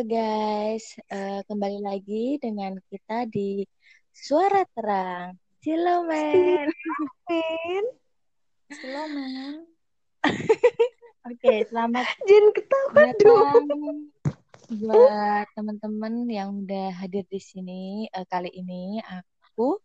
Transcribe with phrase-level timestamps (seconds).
[0.00, 3.68] guys, uh, kembali lagi dengan kita di
[4.16, 5.36] Suara Terang.
[5.60, 6.72] Silomen.
[6.72, 7.84] Silomen.
[8.72, 9.54] Silomen.
[10.24, 14.08] Oke, okay, selamat Jin ketawa datang
[14.72, 19.04] buat teman-teman yang udah hadir di sini uh, kali ini.
[19.04, 19.84] Aku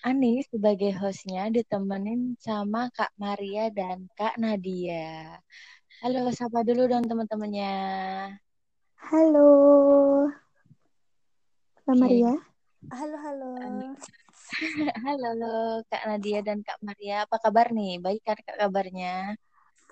[0.00, 5.36] Ani sebagai hostnya ditemenin sama Kak Maria dan Kak Nadia.
[6.00, 7.76] Halo, sapa dulu dong teman-temannya.
[9.02, 9.50] Halo.
[11.82, 12.38] Kak Maria.
[12.86, 13.50] Halo, halo.
[15.06, 15.54] halo, halo
[15.90, 17.26] Kak Nadia dan Kak Maria.
[17.26, 17.98] Apa kabar nih?
[17.98, 19.34] Baik kan Kak kabarnya?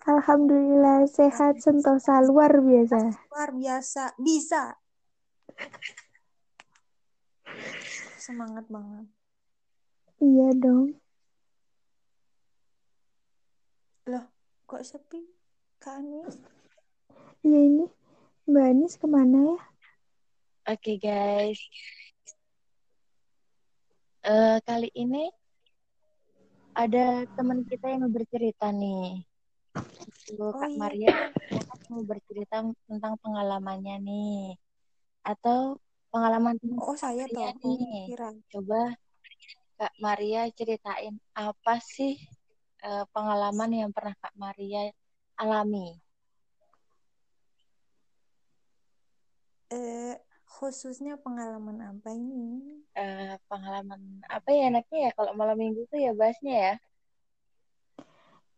[0.06, 3.18] Alhamdulillah sehat sentosa luar biasa.
[3.34, 4.78] Luar biasa, bisa.
[8.14, 9.10] Semangat banget.
[10.22, 10.94] Iya dong.
[14.06, 14.24] Loh,
[14.70, 15.26] kok sepi?
[15.82, 16.38] Kak Anis?
[17.42, 17.99] Iya ini
[18.50, 19.58] Mbak Anis ke mana ya?
[20.74, 21.62] Oke okay, guys.
[24.26, 25.30] Uh, kali ini
[26.74, 29.22] ada teman kita yang mau bercerita nih.
[30.26, 30.78] Itu oh, Kak iya.
[30.82, 31.14] Maria
[31.94, 34.58] mau bercerita tentang pengalamannya nih.
[35.22, 35.78] Atau
[36.10, 37.54] pengalaman Oh, saya tahu.
[37.54, 38.10] nih.
[38.10, 38.34] Kira.
[38.50, 38.98] Coba
[39.78, 42.18] Kak Maria ceritain apa sih
[42.82, 44.90] uh, pengalaman yang pernah Kak Maria
[45.38, 46.09] alami?
[49.70, 52.82] Eh, khususnya pengalaman apa ini?
[52.98, 56.74] Uh, pengalaman apa ya enaknya ya kalau malam minggu tuh ya bahasnya ya?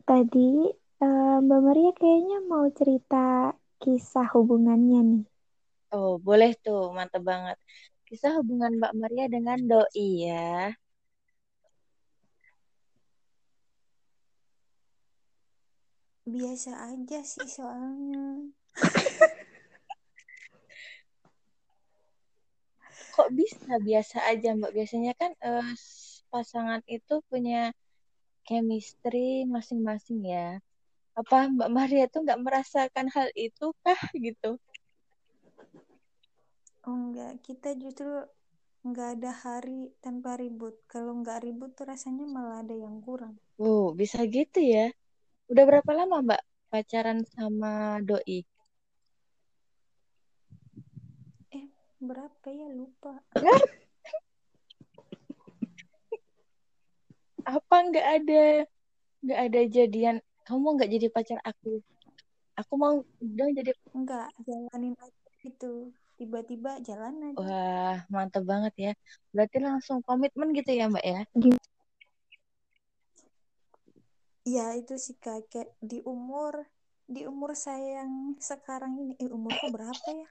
[0.02, 0.72] Tadi
[1.04, 5.24] uh, Mbak Maria kayaknya mau cerita kisah hubungannya nih.
[5.92, 7.60] Oh, boleh tuh, mantep banget.
[8.08, 10.72] Kisah hubungan Mbak Maria dengan doi ya.
[16.22, 18.48] Biasa aja sih soalnya.
[23.22, 23.78] kok bisa?
[23.78, 24.74] Biasa aja mbak.
[24.74, 25.70] Biasanya kan uh,
[26.34, 27.70] pasangan itu punya
[28.42, 30.58] chemistry masing-masing ya.
[31.14, 34.58] Apa mbak Maria tuh nggak merasakan hal itu kah gitu?
[36.82, 38.26] Oh enggak kita justru
[38.82, 40.74] nggak ada hari tanpa ribut.
[40.90, 43.38] Kalau nggak ribut tuh rasanya malah ada yang kurang.
[43.62, 44.90] Oh bisa gitu ya.
[45.46, 46.42] Udah berapa lama mbak
[46.74, 48.42] pacaran sama doi
[52.02, 52.66] berapa ya?
[52.74, 53.22] Lupa.
[57.46, 58.66] Apa nggak ada?
[59.22, 60.16] Nggak ada jadian.
[60.42, 61.78] Kamu nggak jadi pacar aku.
[62.58, 65.94] Aku mau dong jadi nggak jalanin aja gitu.
[66.18, 67.38] Tiba-tiba jalan aja.
[67.38, 68.92] Wah mantap banget ya.
[69.30, 71.22] Berarti langsung komitmen gitu ya mbak ya?
[74.42, 76.66] Iya itu sih kakek di umur
[77.06, 79.14] di umur saya yang sekarang ini.
[79.22, 80.26] Eh, umurku berapa ya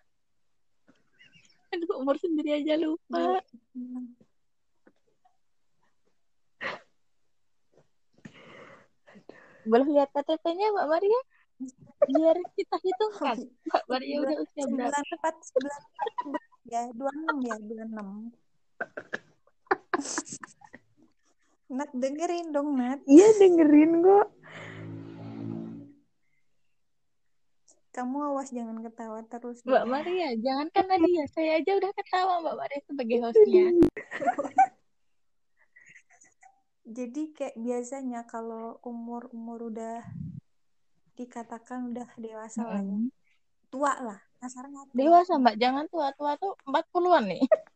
[1.71, 3.39] Aduh, umur sendiri aja lupa.
[9.61, 11.21] Boleh lihat KTP-nya Mbak Maria?
[12.11, 13.37] Biar kita hitung kan.
[13.39, 14.99] Mbak Maria udah usia berapa?
[14.99, 15.37] 94,
[16.25, 18.33] 94 ya, 26 ya, 26.
[21.77, 22.99] Nat dengerin dong Nat.
[23.07, 24.27] Iya dengerin kok.
[27.91, 29.59] Kamu awas jangan ketawa terus.
[29.67, 31.27] Mbak Maria, jangan kan Nadia.
[31.27, 33.67] Saya aja udah ketawa Mbak Maria sebagai hostnya.
[36.97, 40.03] Jadi kayak biasanya kalau umur-umur udah
[41.19, 42.73] dikatakan udah dewasa mm -hmm.
[42.73, 42.97] lah ya.
[43.71, 44.19] Tua lah.
[44.39, 44.95] Kasarnya tua.
[44.95, 46.07] Dewasa Mbak, jangan tua.
[46.15, 47.43] Tua tuh 40-an nih.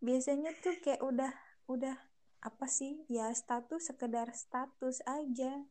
[0.00, 1.32] biasanya tuh kayak udah
[1.68, 1.94] udah
[2.40, 3.04] apa sih?
[3.12, 5.64] Ya status sekedar status aja.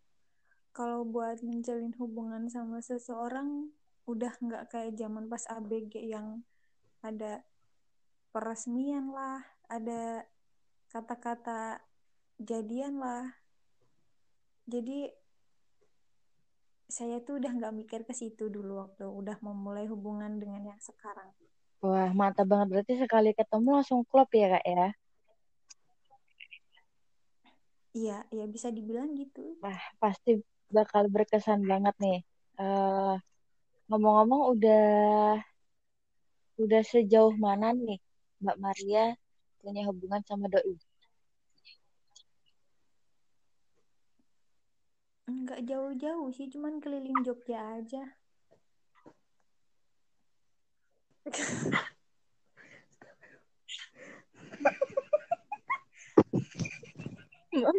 [0.70, 3.74] Kalau buat menjalin hubungan sama seseorang
[4.06, 6.42] udah nggak kayak zaman pas ABG yang
[7.06, 7.46] ada
[8.34, 10.26] peresmian lah ada
[10.94, 11.82] kata-kata
[12.42, 13.34] jadian lah.
[14.70, 15.10] Jadi
[16.90, 21.30] saya tuh udah nggak mikir ke situ dulu waktu udah memulai hubungan dengan yang sekarang.
[21.82, 22.68] Wah mantap banget.
[22.74, 24.90] Berarti sekali ketemu langsung klop ya kak ya
[28.00, 29.60] Iya, ya bisa dibilang gitu.
[29.60, 30.40] Wah, pasti
[30.72, 32.20] bakal berkesan banget nih.
[32.56, 33.20] Uh,
[33.92, 34.84] ngomong-ngomong udah
[36.64, 38.00] udah sejauh mana nih
[38.44, 39.04] Mbak Maria
[39.60, 40.76] punya hubungan sama doi?
[45.28, 48.04] Enggak jauh-jauh sih, cuman keliling Jogja aja.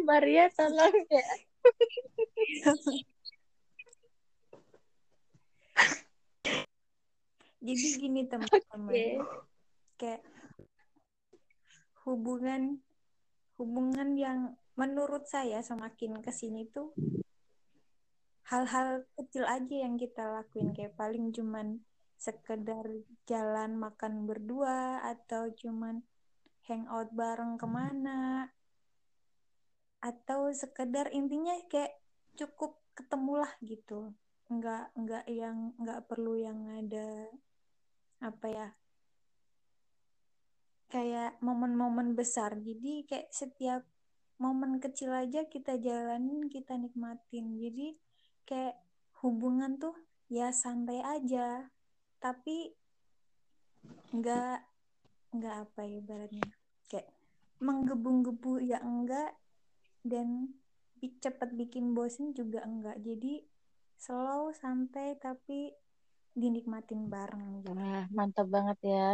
[0.07, 1.25] Maria tolong ya.
[7.61, 8.89] Jadi gini teman-teman.
[8.89, 9.21] Okay.
[10.01, 10.21] Kayak
[12.01, 12.81] hubungan
[13.61, 16.89] hubungan yang menurut saya semakin ke sini tuh
[18.49, 21.85] hal-hal kecil aja yang kita lakuin kayak paling cuman
[22.17, 22.83] sekedar
[23.29, 26.01] jalan makan berdua atau cuman
[26.65, 28.49] hangout bareng ke mana
[30.01, 31.93] atau sekedar intinya kayak
[32.35, 34.11] cukup ketemulah gitu.
[34.49, 37.29] Nggak nggak yang nggak perlu yang ada
[38.21, 38.67] apa ya
[40.91, 42.59] kayak momen-momen besar.
[42.59, 43.81] Jadi kayak setiap
[44.41, 47.55] momen kecil aja kita jalanin kita nikmatin.
[47.55, 47.95] Jadi
[48.43, 48.75] kayak
[49.23, 49.95] hubungan tuh
[50.27, 51.71] ya santai aja.
[52.19, 52.75] Tapi
[54.11, 54.57] nggak
[55.31, 56.49] nggak apa ya ibaratnya.
[56.91, 57.07] Kayak
[57.63, 59.31] menggebu-gebu ya enggak
[60.01, 60.53] dan
[61.01, 63.41] cepet bikin bosen juga enggak jadi
[63.97, 65.73] slow santai tapi
[66.33, 67.75] dinikmatin bareng gitu.
[67.75, 69.07] Wah, mantap banget ya.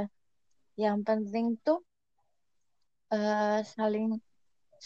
[0.77, 1.79] Yang penting tuh
[3.13, 4.07] eh, saling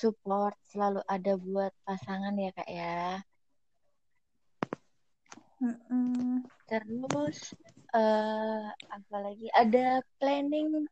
[0.02, 3.22] support, selalu ada buat pasangan ya kak ya.
[5.62, 6.42] Mm-mm.
[6.70, 7.38] Terus
[7.94, 8.66] eh
[8.96, 9.46] apa lagi?
[9.62, 10.88] Ada planning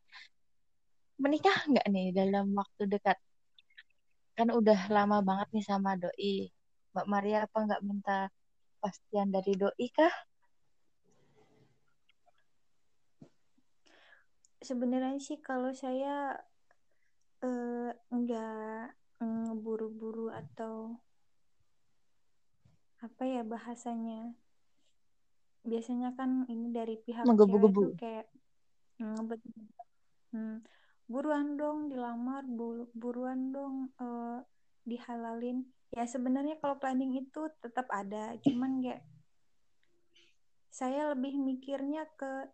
[1.22, 3.16] menikah nggak nih dalam waktu dekat?
[4.40, 6.48] Kan udah lama banget nih sama doi.
[6.96, 8.32] Mbak Maria apa nggak minta
[8.80, 10.14] pastian dari doi kah?
[14.60, 16.36] sebenarnya sih kalau saya
[17.40, 21.00] eh, nggak ngeburu-buru atau
[23.00, 24.36] apa ya bahasanya
[25.64, 27.96] biasanya kan ini dari pihak Menggebu-gebu.
[27.96, 28.28] kayak
[29.00, 29.40] ngebet
[30.32, 30.60] hmm,
[31.10, 34.38] buruan dong dilamar bu- buruan dong eh,
[34.86, 35.66] dihalalin.
[35.90, 39.02] Ya sebenarnya kalau planning itu tetap ada cuman kayak
[40.70, 42.46] saya lebih mikirnya ke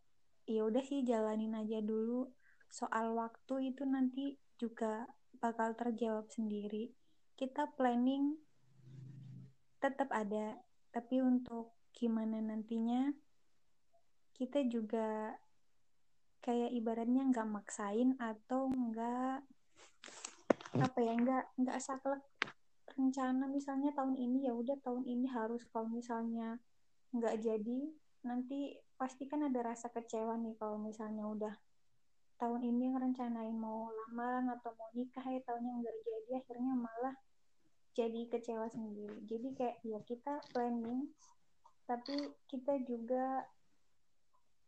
[0.49, 2.32] ya udah sih jalanin aja dulu.
[2.73, 5.05] Soal waktu itu nanti juga
[5.37, 6.97] bakal terjawab sendiri.
[7.37, 8.41] Kita planning
[9.85, 10.56] tetap ada
[10.97, 13.12] tapi untuk gimana nantinya
[14.32, 15.37] kita juga
[16.47, 19.43] kayak ibaratnya nggak maksain atau nggak
[20.79, 22.23] apa ya nggak nggak saklek
[22.95, 26.63] rencana misalnya tahun ini ya udah tahun ini harus kalau misalnya
[27.11, 27.81] nggak jadi
[28.23, 31.55] nanti pasti kan ada rasa kecewa nih kalau misalnya udah
[32.39, 37.17] tahun ini ngerencanain mau lamaran atau mau nikah ya tahunnya nggak jadi akhirnya malah
[37.97, 39.25] jadi kecewa sendiri.
[39.25, 41.09] Jadi kayak ya kita planning
[41.89, 42.13] tapi
[42.51, 43.47] kita juga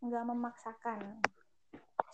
[0.01, 1.21] nggak memaksakan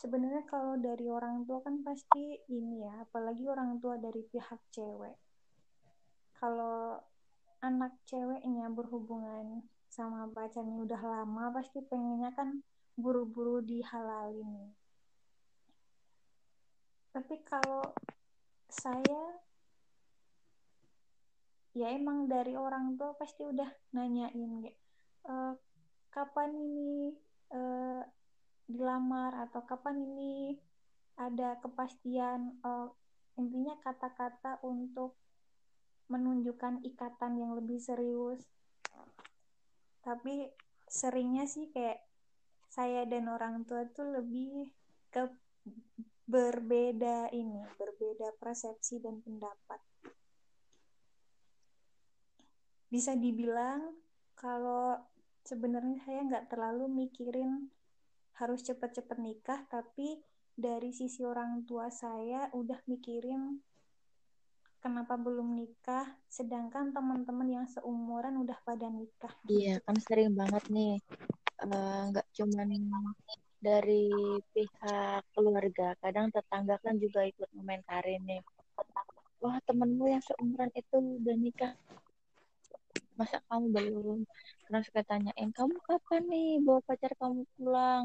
[0.01, 5.17] sebenarnya kalau dari orang tua kan pasti ini ya apalagi orang tua dari pihak cewek.
[6.37, 7.01] Kalau
[7.65, 12.61] anak ceweknya berhubungan sama pacarnya udah lama pasti pengennya kan
[12.99, 14.75] buru-buru dihalalin.
[17.15, 17.95] Tapi kalau
[18.69, 19.39] saya
[21.75, 24.79] ya emang dari orang tua pasti udah nanyain kayak
[25.27, 25.35] "E,
[26.11, 27.15] kapan ini
[27.51, 27.61] e,
[28.65, 30.57] dilamar atau kapan ini
[31.15, 32.73] ada kepastian E,
[33.39, 35.15] intinya kata-kata untuk
[36.11, 38.43] menunjukkan ikatan yang lebih serius.
[40.05, 40.53] Tapi
[40.85, 42.03] seringnya sih kayak
[42.69, 44.69] saya dan orang tua tuh lebih
[45.09, 45.31] ke
[46.25, 49.81] berbeda ini berbeda persepsi dan pendapat.
[52.89, 53.97] Bisa dibilang
[54.35, 54.99] kalau
[55.45, 57.69] sebenarnya saya nggak terlalu mikirin
[58.41, 60.19] harus cepet-cepet nikah tapi
[60.55, 63.59] dari sisi orang tua saya udah mikirin
[64.83, 70.95] kenapa belum nikah sedangkan teman-teman yang seumuran udah pada nikah Iya, kan sering banget nih.
[71.65, 72.69] eh, Nggak cuman
[73.65, 74.05] dari
[74.53, 78.41] pihak keluarga, kadang tetangga kan juga ikut komentarin nih.
[79.43, 81.73] Wah, temenmu yang seumuran itu udah nikah,
[83.19, 84.19] masa kamu belum?
[84.65, 88.05] Terus suka tanyain, kamu kapan nih bawa pacar kamu pulang?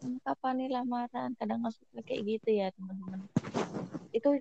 [0.00, 1.30] Kapan nih lamaran?
[1.36, 3.20] Kadang suka kayak gitu ya, teman-teman.
[4.10, 4.40] Itu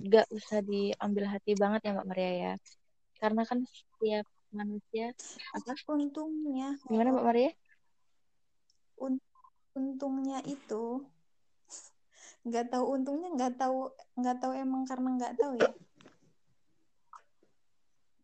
[0.00, 2.52] nggak usah diambil hati banget ya Mbak Maria ya.
[3.20, 5.12] Karena kan setiap manusia
[5.54, 5.72] apa?
[5.94, 7.50] untungnya Gimana Mbak Maria?
[9.00, 9.24] un-
[9.72, 11.08] untungnya itu
[12.44, 15.72] nggak tahu untungnya nggak tahu nggak tahu emang karena nggak tahu ya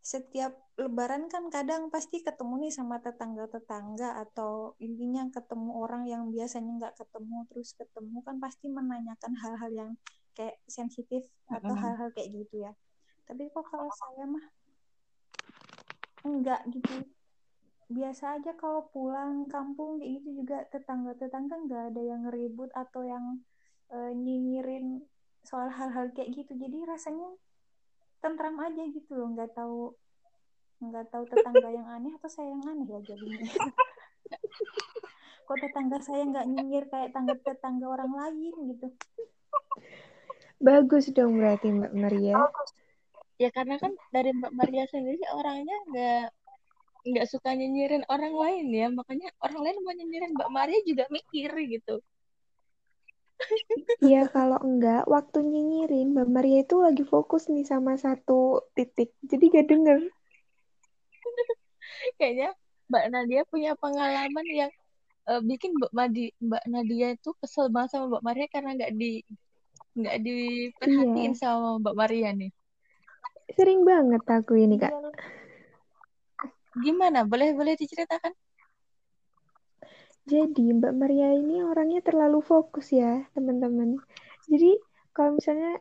[0.07, 6.79] setiap lebaran kan kadang pasti ketemu nih sama tetangga-tetangga atau intinya ketemu orang yang biasanya
[6.79, 9.91] nggak ketemu terus ketemu kan pasti menanyakan hal-hal yang
[10.39, 12.73] kayak sensitif atau hal-hal kayak gitu ya.
[13.27, 14.47] Tapi kok kalau saya mah
[16.23, 17.03] enggak gitu.
[17.91, 23.43] Biasa aja kalau pulang kampung kayak gitu juga tetangga-tetangga nggak ada yang ribut atau yang
[23.91, 25.03] uh, nyinyirin
[25.43, 26.55] soal hal-hal kayak gitu.
[26.55, 27.27] Jadi rasanya
[28.27, 29.95] tentram aja gitu loh nggak tahu
[30.83, 33.47] nggak tahu tetangga yang aneh atau saya yang aneh ya jadinya.
[35.47, 38.91] Kok tetangga saya nggak nyinyir kayak tangga tetangga orang lain gitu.
[40.59, 42.51] Bagus dong berarti mbak Maria.
[43.39, 46.27] Ya karena kan dari mbak Maria sendiri orangnya nggak
[47.07, 48.91] nggak suka nyinyirin orang lain ya.
[48.91, 52.03] Makanya orang lain mau nyinyirin Mbak Maria juga mikir gitu
[54.01, 59.45] Iya kalau enggak waktu nyinyirin Mbak Maria itu lagi fokus nih sama satu titik jadi
[59.53, 59.99] gak denger
[62.19, 62.57] kayaknya
[62.89, 64.73] Mbak Nadia punya pengalaman yang
[65.29, 69.13] uh, bikin Mbak Madi Mbak Nadia itu kesel banget sama Mbak Maria karena nggak di
[69.97, 71.41] nggak diperhatiin iya.
[71.41, 72.51] sama Mbak Maria nih
[73.53, 75.13] sering banget aku ini kak iya,
[76.77, 77.25] Gimana?
[77.25, 78.37] Boleh boleh diceritakan?
[80.27, 83.95] Jadi Mbak Maria ini orangnya terlalu fokus ya, teman-teman.
[84.51, 84.75] Jadi
[85.15, 85.79] kalau misalnya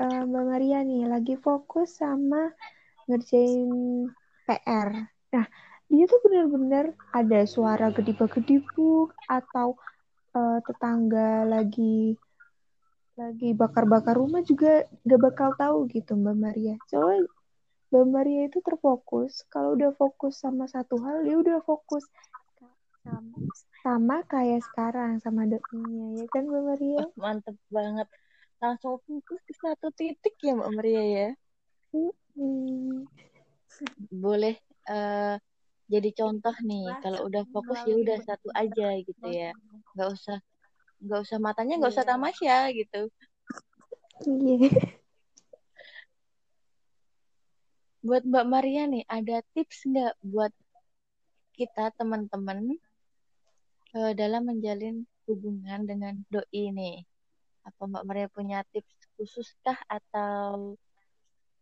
[0.00, 2.56] uh, Mbak Maria nih lagi fokus sama
[3.04, 3.68] ngerjain
[4.48, 4.88] PR.
[5.36, 5.44] Nah,
[5.92, 9.76] dia tuh benar-benar ada suara gedibuk-gedibuk atau
[10.32, 12.16] uh, tetangga lagi
[13.12, 16.74] lagi bakar-bakar rumah juga gak bakal tahu gitu Mbak Maria.
[16.88, 17.28] Soalnya
[17.92, 19.44] Mbak Maria itu terfokus.
[19.52, 22.08] Kalau udah fokus sama satu hal, dia udah fokus
[23.04, 23.36] sama,
[23.82, 26.98] sama kayak sekarang sama doinya, ya kan Mbak Maria?
[27.02, 28.08] Oh, mantep banget.
[28.62, 31.28] Langsung fokus ke satu titik ya Mbak Maria ya.
[31.92, 33.04] Hmm.
[34.08, 35.36] Boleh uh,
[35.90, 36.86] jadi contoh nih.
[37.02, 39.50] Kalau udah fokus ya udah satu aja gitu ya.
[39.98, 40.38] Nggak usah
[41.02, 42.10] nggak usah matanya nggak usah iya.
[42.14, 43.00] tamasya gitu.
[44.22, 44.70] Iya.
[44.70, 45.02] Yeah
[48.02, 50.50] buat Mbak Maria nih, ada tips nggak buat
[51.54, 52.74] kita teman-teman
[53.96, 57.04] uh, dalam menjalin hubungan dengan doi nih?
[57.62, 60.74] Apa Mbak Maria punya tips khusus kah atau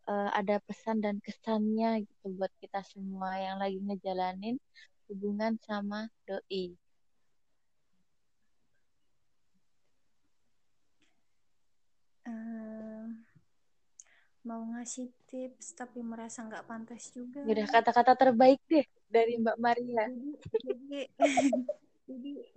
[0.08, 4.56] uh, ada pesan dan kesannya gitu buat kita semua yang lagi ngejalanin
[5.10, 6.78] hubungan sama doi?
[14.40, 17.44] mau ngasih tips tapi merasa nggak pantas juga.
[17.44, 18.82] Udah kata-kata terbaik deh
[19.12, 20.08] dari Mbak Maria.
[20.08, 20.32] Jadi,
[20.64, 21.00] jadi,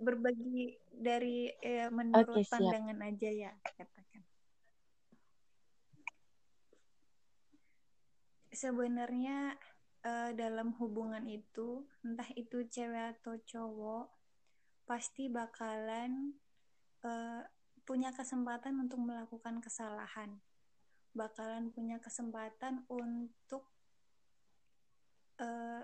[0.00, 4.22] berbagi dari eh, menurut okay, pandangan aja ya katakan.
[8.54, 9.58] Sebenarnya
[10.02, 14.06] eh, dalam hubungan itu entah itu cewek atau cowok
[14.88, 16.34] pasti bakalan
[17.04, 17.42] eh,
[17.84, 20.40] punya kesempatan untuk melakukan kesalahan
[21.14, 23.70] bakalan punya kesempatan untuk
[25.38, 25.82] uh,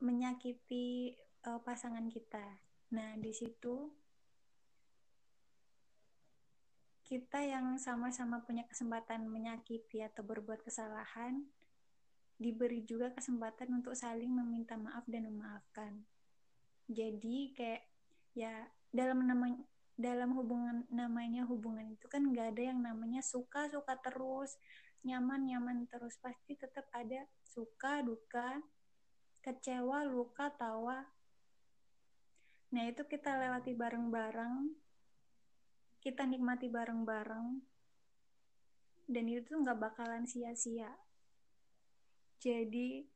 [0.00, 1.14] menyakiti
[1.46, 2.58] uh, pasangan kita.
[2.92, 3.94] Nah, di situ
[7.06, 11.46] kita yang sama-sama punya kesempatan menyakiti atau berbuat kesalahan
[12.36, 16.02] diberi juga kesempatan untuk saling meminta maaf dan memaafkan.
[16.90, 17.82] Jadi kayak
[18.34, 18.52] ya
[18.90, 19.62] dalam namanya
[19.96, 24.60] dalam hubungan namanya hubungan itu kan nggak ada yang namanya suka suka terus
[25.00, 28.60] nyaman nyaman terus pasti tetap ada suka duka
[29.40, 31.00] kecewa luka tawa
[32.74, 34.74] nah itu kita lewati bareng-bareng.
[36.02, 37.46] Kita nikmati bareng-bareng.
[39.06, 40.90] Dan itu nggak bakalan sia-sia.
[42.42, 43.06] Jadi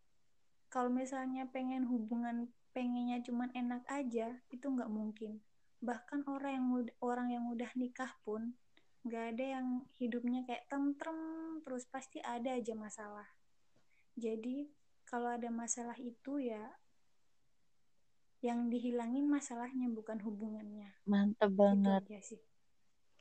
[0.70, 5.42] kalau misalnya pengen hubungan pengennya cuman enak aja itu nggak mungkin.
[5.82, 8.54] Bahkan orang yang muda, orang yang udah nikah pun
[9.00, 9.66] nggak ada yang
[9.96, 11.16] hidupnya kayak tentrem
[11.64, 13.26] terus pasti ada aja masalah.
[14.14, 14.70] Jadi
[15.08, 16.70] kalau ada masalah itu ya
[18.40, 20.88] yang dihilangin masalahnya bukan hubungannya.
[21.04, 22.02] Mantep banget.
[22.08, 22.40] ya sih.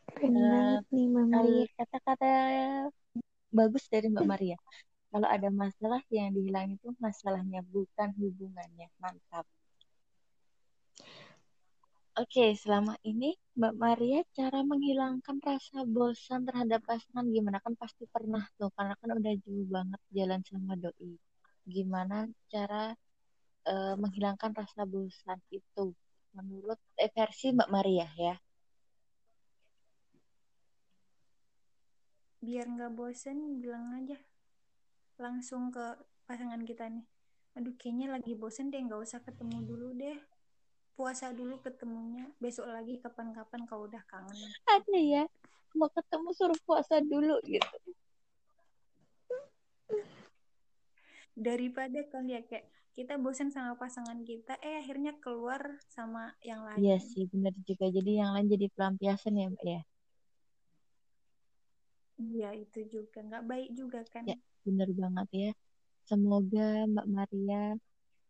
[0.10, 1.66] Keren uh, banget nih Mbak Maria.
[1.78, 2.32] kata-kata
[3.52, 4.58] bagus dari Mbak Maria.
[5.10, 8.88] Kalau ada masalah yang dihilangin itu masalahnya bukan hubungannya.
[9.02, 9.46] Mantap.
[12.20, 17.64] Oke, selama ini Mbak Maria cara menghilangkan rasa bosan terhadap pasangan gimana?
[17.64, 21.16] Kan pasti pernah tuh, karena kan udah jauh banget jalan sama doi.
[21.64, 22.92] Gimana cara
[23.66, 25.92] uh, menghilangkan rasa bosan itu.
[26.38, 28.36] Menurut eh, versi Mbak Maria ya?
[32.40, 34.16] Biar nggak bosen, bilang aja.
[35.20, 37.04] Langsung ke pasangan kita nih.
[37.58, 40.16] Aduh, kayaknya lagi bosen deh, nggak usah ketemu dulu deh.
[40.96, 44.52] Puasa dulu ketemunya besok lagi kapan-kapan kau udah kangen.
[44.68, 45.24] Ada ya
[45.76, 47.78] mau ketemu suruh puasa dulu gitu.
[51.40, 52.68] Daripada kan ya kayak
[53.00, 55.62] kita bosan sama pasangan kita eh akhirnya keluar
[55.96, 57.86] sama yang lain Iya sih, benar juga.
[57.96, 59.80] Jadi yang lain jadi pelampiasan ya, Mbak ya.
[62.26, 65.50] iya itu juga nggak baik juga kan Ya, benar banget ya.
[66.10, 66.60] Semoga
[66.94, 67.58] Mbak Maria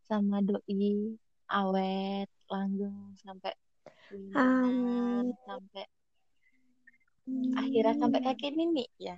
[0.10, 0.86] sama doi
[1.60, 3.54] awet, langgeng sampai
[4.36, 5.28] Amin.
[5.46, 5.84] sampai
[7.62, 9.16] akhirnya sampai kaki nini ya.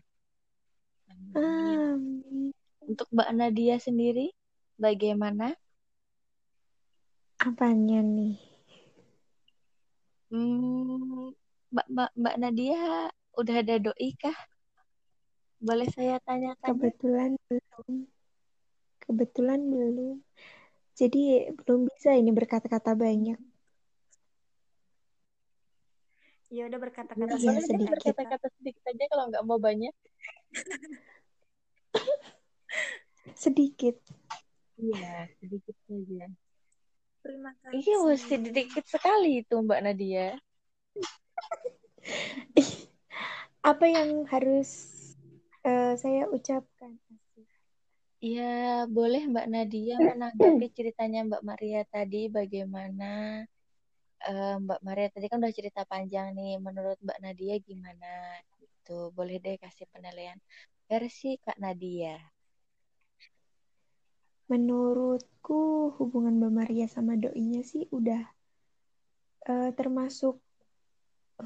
[1.11, 1.79] Amin.
[1.93, 2.51] Amin.
[2.89, 4.25] Untuk Mbak Nadia sendiri
[4.81, 5.53] bagaimana?
[7.37, 8.41] Apanya nih?
[10.33, 11.37] Hmm,
[11.69, 12.81] Mbak, Mbak, Mbak Nadia
[13.37, 14.37] udah ada doi kah?
[15.61, 16.73] Boleh saya tanya-tanya?
[16.73, 18.09] Kebetulan belum.
[19.05, 20.17] Kebetulan belum.
[20.97, 23.37] Jadi belum bisa ini berkata-kata banyak.
[26.51, 27.95] ya udah berkata-kata deh sedikit.
[27.95, 29.95] berkata-kata sedikit aja kalau nggak mau banyak.
[33.39, 33.95] Sedikit.
[34.81, 36.25] Iya, sedikit saja.
[37.21, 40.33] terima kasih Iya, mesti sedikit sekali itu Mbak Nadia.
[43.61, 44.69] Apa yang harus
[45.61, 46.97] eh, saya ucapkan?
[48.21, 53.41] Iya, boleh Mbak Nadia menanggapi ceritanya Mbak Maria tadi bagaimana
[54.25, 56.57] eh, Mbak Maria tadi kan udah cerita panjang nih.
[56.57, 58.41] Menurut Mbak Nadia gimana?
[58.57, 59.13] Gitu.
[59.13, 60.37] Boleh deh kasih penilaian
[60.89, 62.17] versi Kak Nadia.
[64.51, 68.19] Menurutku hubungan Mbak Maria sama doinya sih udah
[69.47, 70.35] eh, termasuk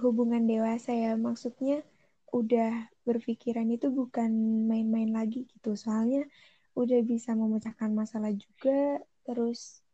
[0.02, 1.14] hubungan dewasa ya.
[1.14, 1.86] Maksudnya
[2.34, 4.32] udah berpikiran itu bukan
[4.66, 5.78] main-main lagi gitu.
[5.78, 6.26] Soalnya
[6.74, 9.06] udah bisa memecahkan masalah juga.
[9.22, 9.86] Terus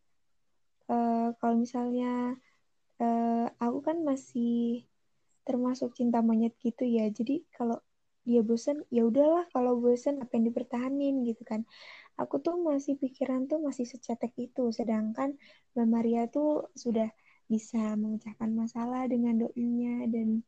[0.88, 2.40] eh, kalau misalnya
[3.04, 4.88] eh, aku kan masih
[5.44, 7.12] termasuk cinta monyet gitu ya.
[7.12, 7.78] Jadi kalau
[8.22, 11.66] dia bosan, ya udahlah kalau bosan apa yang dipertahanin gitu kan.
[12.20, 14.70] Aku tuh masih pikiran tuh masih secetek itu.
[14.74, 15.36] Sedangkan
[15.76, 17.08] Mbak Maria tuh sudah
[17.48, 20.44] bisa memecahkan masalah dengan doinya dan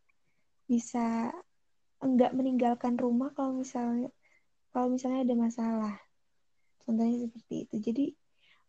[0.68, 1.32] bisa
[2.00, 4.12] enggak meninggalkan rumah kalau misalnya
[4.74, 5.96] kalau misalnya ada masalah.
[6.84, 7.76] Contohnya seperti itu.
[7.80, 8.06] Jadi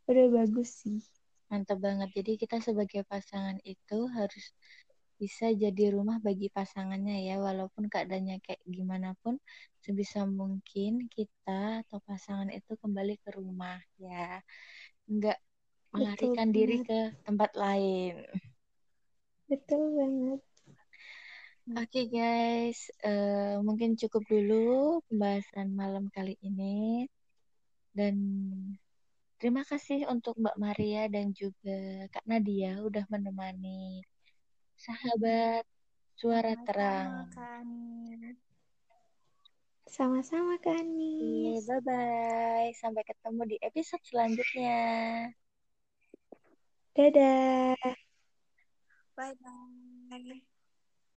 [0.07, 1.01] udah bagus sih.
[1.49, 2.13] Mantap banget.
[2.15, 4.53] Jadi kita sebagai pasangan itu harus
[5.21, 9.39] bisa jadi rumah bagi pasangannya ya, walaupun keadaannya kayak gimana pun,
[9.85, 14.43] sebisa mungkin kita atau pasangan itu kembali ke rumah ya,
[15.09, 15.39] nggak
[15.95, 16.89] melarikan Betul diri banget.
[16.89, 18.15] ke tempat lain.
[19.47, 20.41] Betul banget.
[21.65, 27.09] Oke guys, eh, mungkin cukup dulu pembahasan malam kali ini.
[27.95, 28.17] Dan
[29.41, 34.05] terima kasih untuk Mbak Maria dan juga Kak Nadia udah menemani
[34.87, 35.65] sahabat
[36.21, 37.11] suara Sama-sama, terang.
[39.95, 41.63] Sama-sama Kak Anis.
[41.69, 42.71] bye-bye.
[42.81, 44.79] Sampai ketemu di episode selanjutnya.
[46.97, 47.95] Dadah.
[49.17, 50.49] bye bye